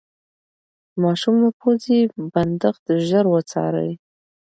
[0.91, 1.99] د ماشوم د پوزې
[2.33, 3.91] بندښت ژر وڅارئ.